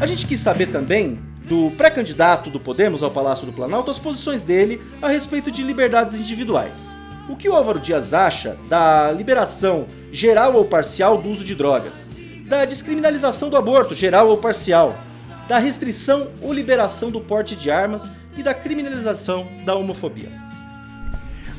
A 0.00 0.06
gente 0.06 0.26
quis 0.26 0.40
saber 0.40 0.68
também 0.68 1.18
do 1.48 1.72
pré-candidato 1.76 2.50
do 2.50 2.60
Podemos 2.60 3.02
ao 3.02 3.10
Palácio 3.10 3.46
do 3.46 3.52
Planalto 3.52 3.90
as 3.90 3.98
posições 3.98 4.42
dele 4.42 4.80
a 5.02 5.08
respeito 5.08 5.50
de 5.50 5.62
liberdades 5.62 6.14
individuais. 6.14 6.96
O 7.28 7.34
que 7.36 7.48
o 7.48 7.54
Álvaro 7.54 7.80
Dias 7.80 8.14
acha 8.14 8.56
da 8.68 9.10
liberação 9.10 9.86
geral 10.12 10.54
ou 10.54 10.64
parcial 10.64 11.20
do 11.20 11.28
uso 11.28 11.44
de 11.44 11.54
drogas? 11.54 12.08
Da 12.48 12.64
descriminalização 12.64 13.50
do 13.50 13.56
aborto, 13.56 13.94
geral 13.94 14.28
ou 14.28 14.38
parcial, 14.38 14.98
da 15.46 15.58
restrição 15.58 16.28
ou 16.40 16.52
liberação 16.52 17.10
do 17.10 17.20
porte 17.20 17.54
de 17.54 17.70
armas 17.70 18.10
e 18.36 18.42
da 18.42 18.54
criminalização 18.54 19.46
da 19.64 19.74
homofobia. 19.74 20.30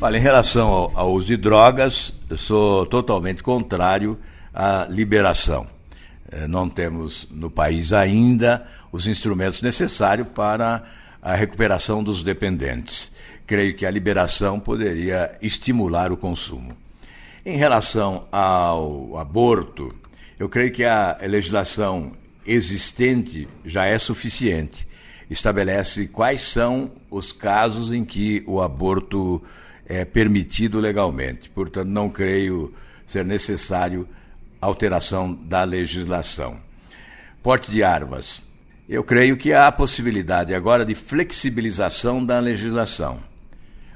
Olha, 0.01 0.17
em 0.17 0.21
relação 0.21 0.69
ao, 0.69 0.91
ao 0.95 1.13
uso 1.13 1.27
de 1.27 1.37
drogas, 1.37 2.13
eu 2.29 2.37
sou 2.37 2.85
totalmente 2.85 3.43
contrário 3.43 4.17
à 4.53 4.87
liberação. 4.89 5.67
Eh, 6.31 6.47
não 6.47 6.69
temos 6.69 7.27
no 7.29 7.51
país 7.51 7.93
ainda 7.93 8.65
os 8.91 9.07
instrumentos 9.07 9.61
necessários 9.61 10.27
para 10.29 10.83
a 11.21 11.35
recuperação 11.35 12.03
dos 12.03 12.23
dependentes. 12.23 13.11
Creio 13.45 13.75
que 13.75 13.85
a 13.85 13.91
liberação 13.91 14.59
poderia 14.59 15.31
estimular 15.41 16.11
o 16.11 16.17
consumo. 16.17 16.75
Em 17.45 17.57
relação 17.57 18.25
ao 18.31 19.17
aborto, 19.17 19.93
eu 20.39 20.47
creio 20.47 20.71
que 20.71 20.85
a 20.85 21.17
legislação 21.21 22.13
existente 22.45 23.45
já 23.65 23.85
é 23.85 23.97
suficiente. 23.99 24.87
Estabelece 25.29 26.07
quais 26.07 26.41
são 26.41 26.91
os 27.11 27.33
casos 27.33 27.91
em 27.91 28.05
que 28.05 28.41
o 28.47 28.61
aborto 28.61 29.43
é 29.85 30.05
permitido 30.05 30.79
legalmente. 30.79 31.49
Portanto, 31.49 31.89
não 31.89 32.09
creio 32.09 32.73
ser 33.05 33.25
necessário 33.25 34.07
alteração 34.61 35.33
da 35.33 35.65
legislação. 35.65 36.57
Porte 37.43 37.69
de 37.69 37.83
armas. 37.83 38.41
Eu 38.87 39.03
creio 39.03 39.35
que 39.35 39.51
há 39.51 39.67
a 39.67 39.71
possibilidade 39.71 40.55
agora 40.55 40.85
de 40.85 40.95
flexibilização 40.95 42.25
da 42.25 42.39
legislação. 42.39 43.19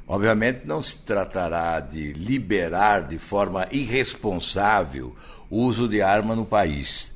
Obviamente, 0.05 0.61
não 0.65 0.81
se 0.81 0.97
tratará 0.99 1.79
de 1.79 2.11
liberar 2.13 3.07
de 3.07 3.17
forma 3.17 3.65
irresponsável 3.71 5.15
uso 5.55 5.87
de 5.87 6.01
arma 6.01 6.35
no 6.35 6.45
país, 6.45 7.13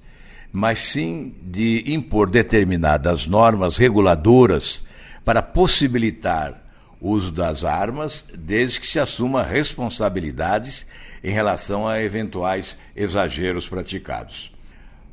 mas 0.51 0.79
sim 0.79 1.33
de 1.41 1.83
impor 1.87 2.29
determinadas 2.29 3.27
normas 3.27 3.77
reguladoras 3.77 4.83
para 5.23 5.41
possibilitar 5.41 6.63
o 6.99 7.11
uso 7.11 7.31
das 7.31 7.63
armas, 7.63 8.25
desde 8.33 8.79
que 8.79 8.87
se 8.87 8.99
assuma 8.99 9.43
responsabilidades 9.43 10.87
em 11.23 11.31
relação 11.31 11.87
a 11.87 12.01
eventuais 12.01 12.77
exageros 12.95 13.67
praticados. 13.67 14.51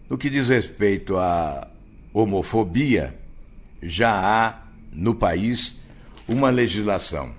No 0.08 0.16
que 0.16 0.30
diz 0.30 0.48
respeito 0.48 1.16
à 1.16 1.68
homofobia, 2.12 3.14
já 3.82 4.12
há 4.12 4.62
no 4.92 5.14
país 5.14 5.76
uma 6.28 6.50
legislação 6.50 7.32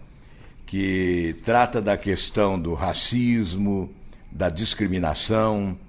que 0.66 1.36
trata 1.44 1.82
da 1.82 1.96
questão 1.96 2.60
do 2.60 2.74
racismo, 2.74 3.90
da 4.36 4.50
discriminação, 4.50 5.80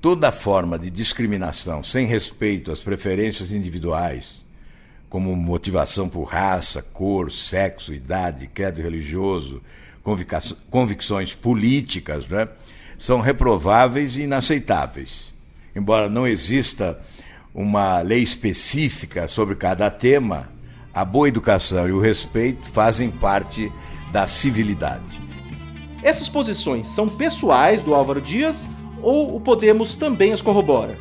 toda 0.00 0.32
forma 0.32 0.78
de 0.78 0.90
discriminação 0.90 1.82
sem 1.82 2.06
respeito 2.06 2.72
às 2.72 2.80
preferências 2.80 3.52
individuais, 3.52 4.42
como 5.10 5.36
motivação 5.36 6.08
por 6.08 6.24
raça, 6.24 6.80
cor, 6.80 7.30
sexo, 7.30 7.92
idade, 7.92 8.46
credo 8.46 8.80
religioso, 8.80 9.60
convicções 10.70 11.34
políticas, 11.34 12.26
né, 12.28 12.48
são 12.96 13.20
reprováveis 13.20 14.16
e 14.16 14.22
inaceitáveis. 14.22 15.34
Embora 15.74 16.08
não 16.08 16.26
exista 16.26 16.98
uma 17.54 18.00
lei 18.00 18.22
específica 18.22 19.28
sobre 19.28 19.54
cada 19.54 19.90
tema, 19.90 20.48
a 20.94 21.04
boa 21.04 21.28
educação 21.28 21.86
e 21.86 21.92
o 21.92 22.00
respeito 22.00 22.66
fazem 22.70 23.10
parte 23.10 23.70
da 24.10 24.26
civilidade. 24.26 25.25
Essas 26.02 26.28
posições 26.28 26.88
são 26.88 27.08
pessoais 27.08 27.82
do 27.82 27.94
Álvaro 27.94 28.20
Dias 28.20 28.66
ou 29.02 29.34
o 29.36 29.40
Podemos 29.40 29.96
também 29.96 30.32
as 30.32 30.40
corrobora? 30.40 30.98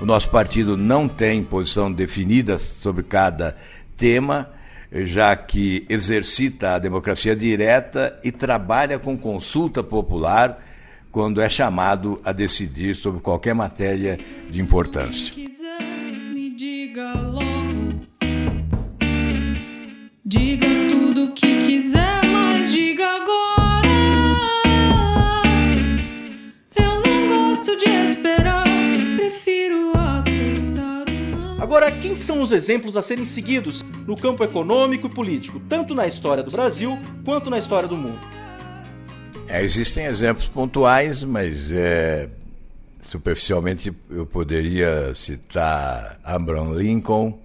O 0.00 0.04
nosso 0.04 0.28
partido 0.30 0.76
não 0.76 1.06
tem 1.06 1.44
posição 1.44 1.92
definida 1.92 2.58
sobre 2.58 3.04
cada 3.04 3.56
tema, 3.96 4.50
já 4.90 5.34
que 5.36 5.86
exercita 5.88 6.74
a 6.74 6.78
democracia 6.78 7.36
direta 7.36 8.18
e 8.24 8.32
trabalha 8.32 8.98
com 8.98 9.16
consulta 9.16 9.82
popular 9.82 10.58
quando 11.12 11.40
é 11.40 11.48
chamado 11.48 12.20
a 12.24 12.32
decidir 12.32 12.96
sobre 12.96 13.20
qualquer 13.20 13.54
matéria 13.54 14.18
de 14.50 14.60
importância. 14.60 15.32
Diga 20.24 20.66
tudo 20.90 21.24
o 21.26 21.32
que 21.32 21.58
quiser, 21.58 22.01
Agora, 31.62 31.92
quem 31.92 32.16
são 32.16 32.42
os 32.42 32.50
exemplos 32.50 32.96
a 32.96 33.02
serem 33.02 33.24
seguidos 33.24 33.82
no 34.04 34.16
campo 34.16 34.42
econômico 34.42 35.06
e 35.06 35.10
político, 35.10 35.60
tanto 35.68 35.94
na 35.94 36.08
história 36.08 36.42
do 36.42 36.50
Brasil 36.50 36.98
quanto 37.24 37.48
na 37.48 37.56
história 37.56 37.86
do 37.86 37.96
mundo? 37.96 38.18
É, 39.46 39.62
existem 39.62 40.06
exemplos 40.06 40.48
pontuais, 40.48 41.22
mas 41.22 41.70
é, 41.70 42.28
superficialmente 43.00 43.94
eu 44.10 44.26
poderia 44.26 45.14
citar 45.14 46.18
Abraham 46.24 46.74
Lincoln, 46.74 47.38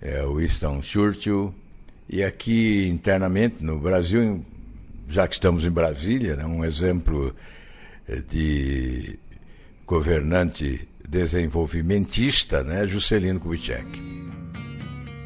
é, 0.00 0.24
Winston 0.24 0.80
Churchill, 0.80 1.54
e 2.08 2.24
aqui 2.24 2.88
internamente 2.88 3.62
no 3.62 3.78
Brasil, 3.78 4.42
já 5.06 5.28
que 5.28 5.34
estamos 5.34 5.66
em 5.66 5.70
Brasília, 5.70 6.34
né, 6.34 6.46
um 6.46 6.64
exemplo 6.64 7.36
eh, 8.08 8.22
de 8.26 9.18
governante 9.86 10.87
desenvolvimentista, 11.08 12.62
né, 12.62 12.86
Juscelino 12.86 13.40
Kubitschek. 13.40 14.08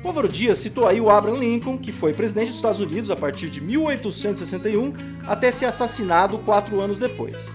O 0.03 0.09
Álvaro 0.09 0.29
Dias 0.29 0.59
citou 0.59 0.87
aí 0.87 1.01
o 1.01 1.11
Abraham 1.11 1.39
Lincoln, 1.39 1.79
que 1.79 1.93
foi 1.93 2.13
presidente 2.13 2.49
dos 2.49 2.57
Estados 2.57 2.81
Unidos 2.81 3.11
a 3.11 3.17
partir 3.17 3.51
de 3.51 3.61
1861 3.61 4.93
até 5.27 5.53
ser 5.53 5.67
assassinado 5.67 6.39
quatro 6.39 6.81
anos 6.81 6.99
depois. 6.99 7.47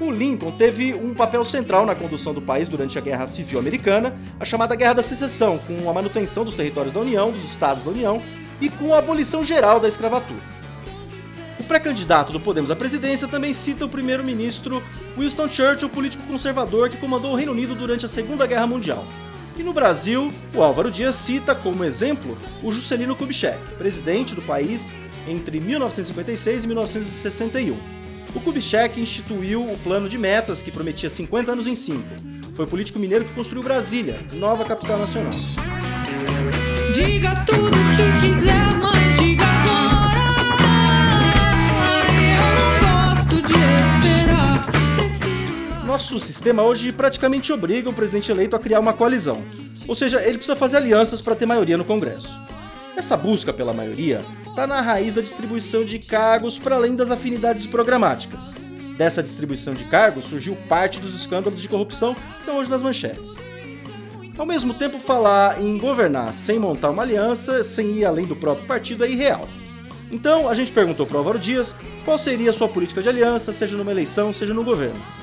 O 0.00 0.10
Lincoln 0.10 0.52
teve 0.52 0.94
um 0.94 1.14
papel 1.14 1.44
central 1.44 1.86
na 1.86 1.94
condução 1.94 2.34
do 2.34 2.42
país 2.42 2.66
durante 2.68 2.98
a 2.98 3.00
Guerra 3.00 3.26
Civil 3.26 3.58
Americana, 3.58 4.16
a 4.38 4.44
chamada 4.44 4.74
Guerra 4.74 4.94
da 4.94 5.02
Secessão, 5.02 5.58
com 5.58 5.88
a 5.88 5.92
manutenção 5.92 6.44
dos 6.44 6.54
territórios 6.54 6.92
da 6.92 7.00
União, 7.00 7.30
dos 7.30 7.44
estados 7.44 7.84
da 7.84 7.90
União 7.90 8.20
e 8.60 8.68
com 8.68 8.92
a 8.92 8.98
abolição 8.98 9.44
geral 9.44 9.78
da 9.78 9.88
escravatura. 9.88 10.51
Pré-candidato 11.72 12.30
do 12.30 12.38
Podemos 12.38 12.70
à 12.70 12.76
presidência 12.76 13.26
também 13.26 13.54
cita 13.54 13.86
o 13.86 13.88
primeiro-ministro 13.88 14.82
Winston 15.16 15.48
Churchill, 15.48 15.88
político 15.88 16.22
conservador 16.24 16.90
que 16.90 16.98
comandou 16.98 17.32
o 17.32 17.34
Reino 17.34 17.52
Unido 17.52 17.74
durante 17.74 18.04
a 18.04 18.08
Segunda 18.08 18.46
Guerra 18.46 18.66
Mundial. 18.66 19.06
E 19.56 19.62
no 19.62 19.72
Brasil, 19.72 20.30
o 20.54 20.62
Álvaro 20.62 20.90
Dias 20.90 21.14
cita 21.14 21.54
como 21.54 21.82
exemplo 21.82 22.36
o 22.62 22.70
Juscelino 22.70 23.16
Kubitschek, 23.16 23.58
presidente 23.78 24.34
do 24.34 24.42
país 24.42 24.92
entre 25.26 25.60
1956 25.60 26.64
e 26.64 26.66
1961. 26.66 27.74
O 28.34 28.40
Kubitschek 28.40 29.00
instituiu 29.00 29.66
o 29.66 29.78
plano 29.78 30.10
de 30.10 30.18
metas 30.18 30.60
que 30.60 30.70
prometia 30.70 31.08
50 31.08 31.52
anos 31.52 31.66
em 31.66 31.74
5. 31.74 32.02
Foi 32.54 32.66
o 32.66 32.68
político 32.68 32.98
mineiro 32.98 33.24
que 33.24 33.34
construiu 33.34 33.62
Brasília, 33.62 34.20
nova 34.34 34.62
capital 34.66 34.98
nacional. 34.98 35.30
Diga 36.92 37.34
tudo 37.46 37.70
que 37.96 38.28
quiser, 38.28 38.61
Nosso 45.92 46.18
sistema 46.18 46.62
hoje 46.62 46.90
praticamente 46.90 47.52
obriga 47.52 47.90
o 47.90 47.92
presidente 47.92 48.32
eleito 48.32 48.56
a 48.56 48.58
criar 48.58 48.80
uma 48.80 48.94
coalizão. 48.94 49.44
Ou 49.86 49.94
seja, 49.94 50.22
ele 50.22 50.38
precisa 50.38 50.56
fazer 50.56 50.78
alianças 50.78 51.20
para 51.20 51.36
ter 51.36 51.44
maioria 51.44 51.76
no 51.76 51.84
Congresso. 51.84 52.30
Essa 52.96 53.14
busca 53.14 53.52
pela 53.52 53.74
maioria 53.74 54.22
está 54.48 54.66
na 54.66 54.80
raiz 54.80 55.16
da 55.16 55.20
distribuição 55.20 55.84
de 55.84 55.98
cargos 55.98 56.58
para 56.58 56.76
além 56.76 56.96
das 56.96 57.10
afinidades 57.10 57.66
programáticas. 57.66 58.54
Dessa 58.96 59.22
distribuição 59.22 59.74
de 59.74 59.84
cargos 59.84 60.24
surgiu 60.24 60.56
parte 60.66 60.98
dos 60.98 61.14
escândalos 61.14 61.60
de 61.60 61.68
corrupção 61.68 62.14
que 62.14 62.22
estão 62.38 62.56
hoje 62.56 62.70
nas 62.70 62.82
manchetes. 62.82 63.36
Ao 64.38 64.46
mesmo 64.46 64.72
tempo, 64.72 64.98
falar 64.98 65.60
em 65.60 65.76
governar 65.76 66.32
sem 66.32 66.58
montar 66.58 66.88
uma 66.88 67.02
aliança, 67.02 67.62
sem 67.62 67.98
ir 67.98 68.06
além 68.06 68.24
do 68.24 68.34
próprio 68.34 68.66
partido, 68.66 69.04
é 69.04 69.10
irreal. 69.10 69.46
Então, 70.10 70.48
a 70.48 70.54
gente 70.54 70.72
perguntou 70.72 71.04
para 71.04 71.16
o 71.16 71.18
Álvaro 71.18 71.38
Dias 71.38 71.74
qual 72.02 72.16
seria 72.16 72.48
a 72.48 72.54
sua 72.54 72.66
política 72.66 73.02
de 73.02 73.10
aliança, 73.10 73.52
seja 73.52 73.76
numa 73.76 73.90
eleição, 73.90 74.32
seja 74.32 74.54
no 74.54 74.64
governo. 74.64 75.21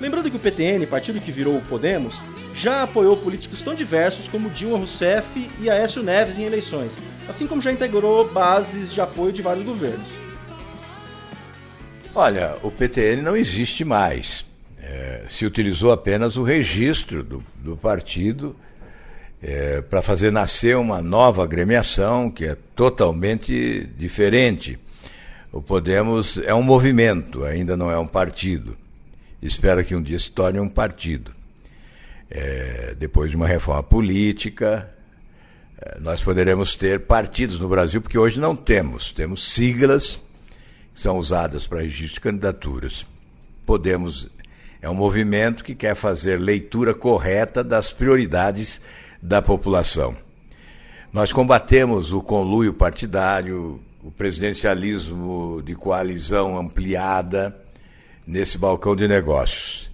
Lembrando 0.00 0.30
que 0.30 0.36
o 0.36 0.40
PTN, 0.40 0.86
partido 0.86 1.20
que 1.20 1.32
virou 1.32 1.56
o 1.56 1.62
Podemos, 1.62 2.14
já 2.54 2.82
apoiou 2.84 3.16
políticos 3.16 3.62
tão 3.62 3.74
diversos 3.74 4.28
como 4.28 4.48
Dilma 4.50 4.78
Rousseff 4.78 5.50
e 5.60 5.68
Aécio 5.68 6.02
Neves 6.02 6.38
em 6.38 6.44
eleições, 6.44 6.92
assim 7.28 7.46
como 7.46 7.60
já 7.60 7.72
integrou 7.72 8.28
bases 8.28 8.92
de 8.92 9.00
apoio 9.00 9.32
de 9.32 9.42
vários 9.42 9.64
governos. 9.64 10.06
Olha, 12.14 12.56
o 12.62 12.70
PTN 12.70 13.22
não 13.22 13.36
existe 13.36 13.84
mais. 13.84 14.44
É, 14.80 15.24
se 15.28 15.44
utilizou 15.44 15.92
apenas 15.92 16.36
o 16.36 16.42
registro 16.42 17.22
do, 17.22 17.44
do 17.56 17.76
partido 17.76 18.56
é, 19.42 19.82
para 19.82 20.00
fazer 20.00 20.32
nascer 20.32 20.76
uma 20.76 21.02
nova 21.02 21.42
agremiação 21.42 22.30
que 22.30 22.44
é 22.44 22.56
totalmente 22.74 23.88
diferente. 23.98 24.78
O 25.52 25.60
Podemos 25.60 26.38
é 26.44 26.54
um 26.54 26.62
movimento, 26.62 27.44
ainda 27.44 27.76
não 27.76 27.90
é 27.90 27.98
um 27.98 28.06
partido. 28.06 28.76
Espero 29.40 29.84
que 29.84 29.94
um 29.94 30.02
dia 30.02 30.18
se 30.18 30.30
torne 30.30 30.58
um 30.58 30.68
partido. 30.68 31.32
É, 32.30 32.94
depois 32.98 33.30
de 33.30 33.36
uma 33.36 33.46
reforma 33.46 33.82
política, 33.82 34.90
é, 35.80 35.98
nós 36.00 36.22
poderemos 36.22 36.74
ter 36.74 37.00
partidos 37.00 37.58
no 37.60 37.68
Brasil, 37.68 38.02
porque 38.02 38.18
hoje 38.18 38.40
não 38.40 38.56
temos. 38.56 39.12
Temos 39.12 39.52
siglas 39.52 40.22
que 40.94 41.00
são 41.00 41.18
usadas 41.18 41.66
para 41.66 41.80
registro 41.80 42.14
de 42.14 42.20
candidaturas. 42.20 43.06
Podemos 43.64 44.28
é 44.80 44.88
um 44.88 44.94
movimento 44.94 45.64
que 45.64 45.74
quer 45.74 45.96
fazer 45.96 46.38
leitura 46.38 46.94
correta 46.94 47.64
das 47.64 47.92
prioridades 47.92 48.80
da 49.20 49.42
população. 49.42 50.16
Nós 51.12 51.32
combatemos 51.32 52.12
o 52.12 52.22
conluio 52.22 52.72
partidário, 52.72 53.80
o 54.04 54.10
presidencialismo 54.12 55.60
de 55.64 55.74
coalizão 55.74 56.56
ampliada 56.56 57.56
nesse 58.28 58.58
balcão 58.58 58.94
de 58.94 59.08
negócios. 59.08 59.90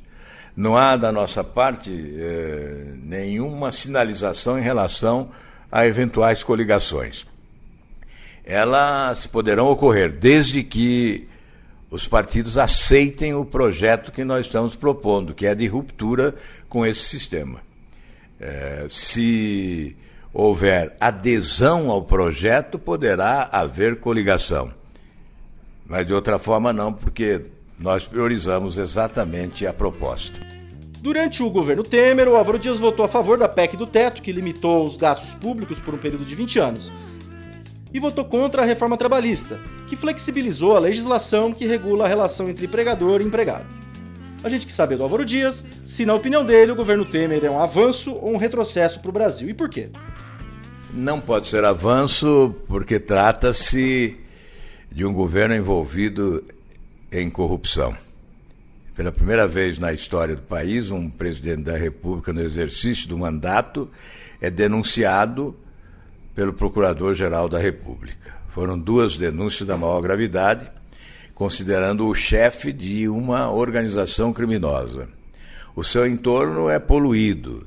Não 0.57 0.76
há 0.76 0.97
da 0.97 1.12
nossa 1.12 1.45
parte 1.45 1.91
eh, 1.91 2.85
nenhuma 3.03 3.71
sinalização 3.71 4.59
em 4.59 4.62
relação 4.62 5.31
a 5.70 5.87
eventuais 5.87 6.42
coligações. 6.42 7.27
Elas 8.44 9.27
poderão 9.27 9.68
ocorrer 9.68 10.11
desde 10.11 10.64
que 10.64 11.29
os 11.88 12.09
partidos 12.09 12.59
aceitem 12.59 13.35
o 13.35 13.44
projeto 13.44 14.11
que 14.11 14.25
nós 14.25 14.47
estamos 14.47 14.75
propondo, 14.75 15.33
que 15.33 15.47
é 15.47 15.55
de 15.55 15.66
ruptura 15.68 16.35
com 16.68 16.85
esse 16.85 17.03
sistema. 17.03 17.61
É, 18.40 18.87
se 18.90 19.97
houver 20.33 20.97
adesão 21.01 21.88
ao 21.88 22.03
projeto, 22.03 22.81
poderá 22.81 23.49
haver 23.53 24.01
coligação. 24.01 24.73
Mas 25.87 26.05
de 26.05 26.12
outra 26.12 26.38
forma, 26.38 26.73
não, 26.73 26.92
porque 26.92 27.42
nós 27.79 28.07
priorizamos 28.07 28.79
exatamente 28.79 29.67
a 29.67 29.73
proposta. 29.73 30.39
Durante 31.01 31.43
o 31.43 31.51
governo 31.51 31.83
Temer, 31.83 32.29
o 32.29 32.37
Álvaro 32.37 32.59
Dias 32.59 32.79
votou 32.79 33.05
a 33.05 33.09
favor 33.09 33.37
da 33.37 33.49
PEC 33.49 33.77
do 33.77 33.87
teto, 33.87 34.23
que 34.23 34.33
limitou 34.33 34.87
os 34.87 34.97
gastos 34.97 35.35
públicos 35.35 35.79
por 35.79 35.95
um 35.95 35.99
período 35.99 36.25
de 36.25 36.35
20 36.35 36.59
anos 36.59 36.91
e 37.95 38.01
votou 38.01 38.25
contra 38.25 38.63
a 38.63 38.65
reforma 38.65 38.99
trabalhista, 38.99 39.61
que 39.87 39.95
flexibilizou 39.95 40.77
a 40.77 40.81
legislação 40.81 41.53
que 41.53 41.65
regula 41.65 42.05
a 42.05 42.09
relação 42.09 42.51
entre 42.51 42.67
empregador 42.67 43.21
e 43.21 43.25
empregado. 43.25 43.67
A 44.43 44.49
gente 44.49 44.67
quer 44.67 44.73
saber 44.73 44.97
do 44.97 45.05
Álvaro 45.05 45.25
Dias 45.25 45.65
se, 45.85 46.05
na 46.05 46.13
opinião 46.13 46.45
dele, 46.45 46.73
o 46.73 46.77
governo 46.77 47.05
Temer 47.05 47.45
é 47.45 47.51
um 47.51 47.63
avanço 47.63 48.13
ou 48.13 48.35
um 48.35 48.37
retrocesso 48.37 48.99
para 49.01 49.09
o 49.09 49.13
Brasil 49.13 49.49
e 49.49 49.55
por 49.55 49.71
quê. 49.71 49.91
Não 50.93 51.21
pode 51.21 51.47
ser 51.47 51.65
avanço 51.65 52.55
porque 52.67 52.99
trata-se 52.99 54.19
de 54.91 55.07
um 55.07 55.13
governo 55.15 55.55
envolvido 55.55 56.45
em 57.20 57.31
corrupção. 57.31 57.96
Pela 58.96 59.12
primeira 59.12 59.46
vez 59.46 59.79
na 59.79 59.92
história 59.92 60.35
do 60.35 60.42
país, 60.42 60.90
um 60.90 61.09
presidente 61.09 61.62
da 61.62 61.77
República, 61.77 62.33
no 62.33 62.40
exercício 62.40 63.09
do 63.09 63.16
mandato, 63.16 63.88
é 64.40 64.50
denunciado 64.50 65.57
pelo 66.35 66.53
Procurador-Geral 66.53 67.48
da 67.48 67.59
República. 67.59 68.35
Foram 68.50 68.79
duas 68.79 69.16
denúncias 69.16 69.66
da 69.66 69.77
maior 69.77 70.00
gravidade, 70.00 70.68
considerando 71.35 72.07
o 72.07 72.14
chefe 72.14 72.72
de 72.72 73.09
uma 73.09 73.50
organização 73.50 74.33
criminosa. 74.33 75.09
O 75.77 75.85
seu 75.85 76.07
entorno 76.07 76.68
é 76.68 76.79
poluído 76.79 77.66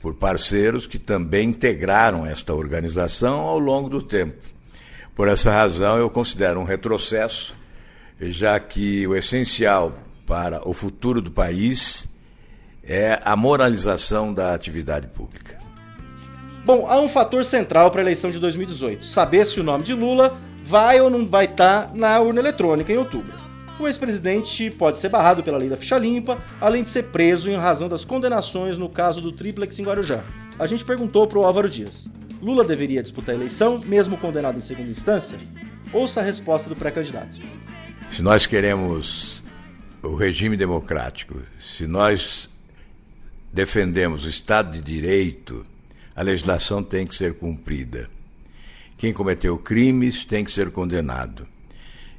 por 0.00 0.14
parceiros 0.14 0.86
que 0.86 0.98
também 0.98 1.48
integraram 1.48 2.26
esta 2.26 2.54
organização 2.54 3.40
ao 3.40 3.58
longo 3.58 3.88
do 3.88 4.02
tempo. 4.02 4.36
Por 5.14 5.26
essa 5.26 5.50
razão, 5.50 5.98
eu 5.98 6.08
considero 6.08 6.60
um 6.60 6.64
retrocesso, 6.64 7.57
já 8.20 8.58
que 8.58 9.06
o 9.06 9.14
essencial 9.14 9.92
para 10.26 10.68
o 10.68 10.72
futuro 10.72 11.22
do 11.22 11.30
país 11.30 12.08
é 12.82 13.20
a 13.24 13.36
moralização 13.36 14.32
da 14.32 14.54
atividade 14.54 15.06
pública. 15.08 15.58
Bom, 16.64 16.86
há 16.86 17.00
um 17.00 17.08
fator 17.08 17.44
central 17.44 17.90
para 17.90 18.00
a 18.00 18.04
eleição 18.04 18.30
de 18.30 18.38
2018: 18.38 19.04
saber 19.04 19.46
se 19.46 19.60
o 19.60 19.64
nome 19.64 19.84
de 19.84 19.94
Lula 19.94 20.36
vai 20.64 21.00
ou 21.00 21.08
não 21.08 21.26
vai 21.26 21.46
estar 21.46 21.94
na 21.94 22.18
urna 22.20 22.40
eletrônica 22.40 22.92
em 22.92 22.98
outubro. 22.98 23.32
O 23.80 23.86
ex-presidente 23.86 24.70
pode 24.72 24.98
ser 24.98 25.08
barrado 25.08 25.42
pela 25.42 25.56
lei 25.56 25.68
da 25.68 25.76
ficha 25.76 25.96
limpa, 25.96 26.36
além 26.60 26.82
de 26.82 26.88
ser 26.88 27.04
preso 27.04 27.48
em 27.48 27.54
razão 27.54 27.88
das 27.88 28.04
condenações 28.04 28.76
no 28.76 28.88
caso 28.88 29.20
do 29.20 29.30
triplex 29.30 29.78
em 29.78 29.84
Guarujá. 29.84 30.24
A 30.58 30.66
gente 30.66 30.84
perguntou 30.84 31.26
para 31.28 31.38
o 31.38 31.44
Álvaro 31.44 31.70
Dias: 31.70 32.08
Lula 32.42 32.64
deveria 32.64 33.02
disputar 33.02 33.34
a 33.34 33.38
eleição, 33.38 33.76
mesmo 33.86 34.18
condenado 34.18 34.58
em 34.58 34.60
segunda 34.60 34.90
instância? 34.90 35.38
Ouça 35.92 36.20
a 36.20 36.24
resposta 36.24 36.68
do 36.68 36.76
pré-candidato. 36.76 37.38
Se 38.10 38.22
nós 38.22 38.46
queremos 38.46 39.44
o 40.02 40.14
regime 40.14 40.56
democrático, 40.56 41.40
se 41.60 41.86
nós 41.86 42.48
defendemos 43.52 44.24
o 44.24 44.28
Estado 44.28 44.72
de 44.72 44.82
Direito, 44.82 45.64
a 46.16 46.22
legislação 46.22 46.82
tem 46.82 47.06
que 47.06 47.14
ser 47.14 47.34
cumprida. 47.34 48.08
Quem 48.96 49.12
cometeu 49.12 49.56
crimes 49.58 50.24
tem 50.24 50.44
que 50.44 50.50
ser 50.50 50.70
condenado. 50.70 51.46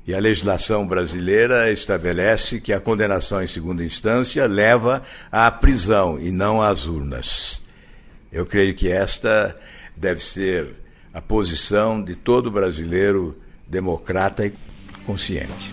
E 0.07 0.13
a 0.15 0.19
legislação 0.19 0.87
brasileira 0.87 1.71
estabelece 1.71 2.61
que 2.61 2.71
a 2.71 2.79
condenação 2.79 3.43
em 3.43 3.47
segunda 3.47 3.83
instância 3.83 4.47
leva 4.47 5.03
à 5.31 5.51
prisão 5.51 6.19
e 6.19 6.31
não 6.31 6.61
às 6.61 6.85
urnas. 6.85 7.61
Eu 8.31 8.45
creio 8.45 8.73
que 8.73 8.89
esta 8.89 9.55
deve 9.97 10.23
ser 10.23 10.75
a 11.13 11.21
posição 11.21 12.01
de 12.01 12.15
todo 12.15 12.49
brasileiro 12.49 13.37
democrata 13.67 14.45
e 14.45 14.53
consciente. 15.09 15.71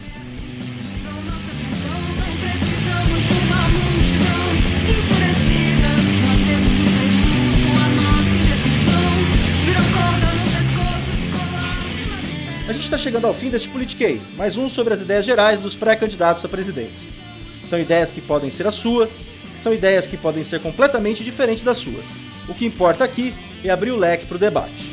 A 12.66 12.72
gente 12.72 12.84
está 12.84 12.96
chegando 12.96 13.26
ao 13.26 13.34
fim 13.34 13.50
deste 13.50 13.68
Politiquês, 13.68 14.32
mais 14.38 14.56
um 14.56 14.70
sobre 14.70 14.94
as 14.94 15.02
ideias 15.02 15.26
gerais 15.26 15.60
dos 15.60 15.74
pré-candidatos 15.74 16.42
à 16.42 16.48
presidência. 16.48 17.06
São 17.62 17.78
ideias 17.78 18.10
que 18.10 18.22
podem 18.22 18.48
ser 18.48 18.66
as 18.66 18.74
suas, 18.74 19.22
são 19.54 19.74
ideias 19.74 20.08
que 20.08 20.16
podem 20.16 20.42
ser 20.42 20.60
completamente 20.60 21.22
diferentes 21.22 21.62
das 21.62 21.76
suas. 21.76 22.06
O 22.48 22.54
que 22.54 22.64
importa 22.64 23.04
aqui 23.04 23.34
é 23.62 23.68
abrir 23.68 23.90
o 23.90 23.98
leque 23.98 24.24
para 24.24 24.36
o 24.36 24.40
debate. 24.40 24.85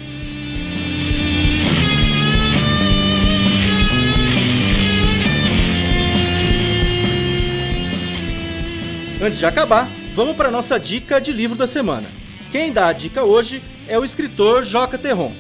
Antes 9.24 9.40
de 9.40 9.46
acabar, 9.46 9.90
vamos 10.18 10.36
para 10.36 10.52
nossa 10.52 10.78
dica 10.78 11.22
de 11.22 11.32
livro 11.32 11.58
da 11.58 11.66
semana. 11.66 12.10
Quem 12.52 12.74
dá 12.74 12.88
a 12.88 12.92
dica 12.92 13.24
hoje 13.24 13.64
é 13.88 13.98
o 13.98 14.04
escritor 14.04 14.66
Joca 14.66 14.98
Terron. 14.98 15.32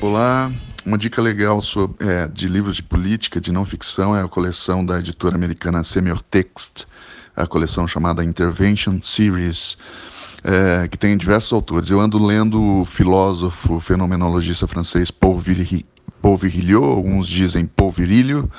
Olá, 0.00 0.50
uma 0.86 0.96
dica 0.96 1.20
legal 1.20 1.60
sobre, 1.60 2.08
é, 2.08 2.26
de 2.28 2.48
livros 2.48 2.76
de 2.76 2.82
política, 2.82 3.42
de 3.42 3.52
não 3.52 3.66
ficção, 3.66 4.16
é 4.16 4.22
a 4.22 4.26
coleção 4.26 4.86
da 4.86 5.00
editora 5.00 5.34
americana 5.34 5.84
Semiotext, 5.84 6.86
a 7.36 7.46
coleção 7.46 7.86
chamada 7.86 8.24
Intervention 8.24 9.00
Series, 9.02 9.76
é, 10.42 10.88
que 10.88 10.96
tem 10.96 11.14
diversos 11.14 11.52
autores. 11.52 11.90
Eu 11.90 12.00
ando 12.00 12.18
lendo 12.18 12.80
o 12.80 12.84
filósofo, 12.86 13.78
fenomenologista 13.80 14.66
francês 14.66 15.10
Paul, 15.10 15.36
Virri, 15.36 15.84
Paul 16.22 16.38
Virilio, 16.38 16.84
alguns 16.84 17.28
dizem 17.28 17.66
Paul 17.66 17.90
Virilio, 17.90 18.50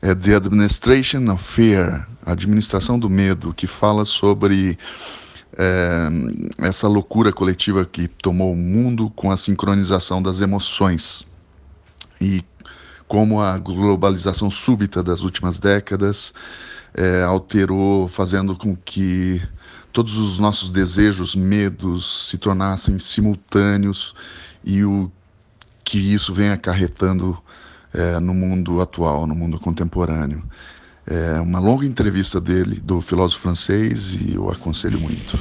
é 0.00 0.14
The 0.14 0.36
Administration 0.36 1.30
of 1.32 1.42
Fear, 1.42 2.06
administração 2.24 2.98
do 2.98 3.10
medo, 3.10 3.52
que 3.52 3.66
fala 3.66 4.04
sobre 4.04 4.78
é, 5.56 6.08
essa 6.58 6.86
loucura 6.86 7.32
coletiva 7.32 7.84
que 7.84 8.06
tomou 8.06 8.52
o 8.52 8.56
mundo 8.56 9.10
com 9.10 9.30
a 9.30 9.36
sincronização 9.36 10.22
das 10.22 10.40
emoções 10.40 11.26
e 12.20 12.44
como 13.08 13.40
a 13.40 13.58
globalização 13.58 14.50
súbita 14.50 15.02
das 15.02 15.22
últimas 15.22 15.58
décadas 15.58 16.32
é, 16.94 17.22
alterou, 17.22 18.06
fazendo 18.06 18.54
com 18.54 18.76
que 18.76 19.42
todos 19.92 20.16
os 20.16 20.38
nossos 20.38 20.70
desejos, 20.70 21.34
medos 21.34 22.28
se 22.28 22.38
tornassem 22.38 22.98
simultâneos 22.98 24.14
e 24.62 24.84
o 24.84 25.10
que 25.82 25.98
isso 25.98 26.34
vem 26.34 26.50
acarretando 26.50 27.42
é, 27.92 28.18
no 28.20 28.34
mundo 28.34 28.80
atual, 28.80 29.26
no 29.26 29.34
mundo 29.34 29.58
contemporâneo. 29.58 30.42
É 31.06 31.40
uma 31.40 31.58
longa 31.58 31.86
entrevista 31.86 32.40
dele, 32.40 32.80
do 32.82 33.00
filósofo 33.00 33.42
francês, 33.42 34.14
e 34.14 34.34
eu 34.34 34.50
aconselho 34.50 35.00
muito. 35.00 35.38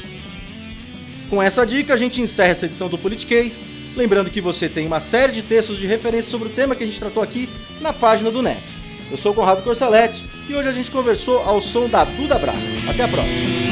Com 1.29 1.43
essa 1.43 1.65
dica, 1.65 1.93
a 1.93 1.97
gente 1.97 2.21
encerra 2.21 2.49
essa 2.49 2.65
edição 2.65 2.87
do 2.87 2.97
Politiquês. 2.97 3.63
Lembrando 3.95 4.29
que 4.29 4.39
você 4.39 4.69
tem 4.69 4.87
uma 4.87 5.01
série 5.01 5.33
de 5.33 5.41
textos 5.41 5.77
de 5.77 5.85
referência 5.85 6.31
sobre 6.31 6.47
o 6.47 6.51
tema 6.51 6.75
que 6.75 6.83
a 6.83 6.87
gente 6.87 6.99
tratou 6.99 7.21
aqui 7.21 7.49
na 7.81 7.91
página 7.91 8.31
do 8.31 8.41
Nexo. 8.41 8.77
Eu 9.11 9.17
sou 9.17 9.31
o 9.31 9.35
Conrado 9.35 9.63
Corsalete 9.63 10.23
e 10.47 10.55
hoje 10.55 10.69
a 10.69 10.73
gente 10.73 10.91
conversou 10.91 11.39
ao 11.39 11.61
som 11.61 11.87
da 11.89 12.05
Duda 12.05 12.37
Braga. 12.37 12.59
Até 12.89 13.03
a 13.03 13.07
próxima! 13.07 13.66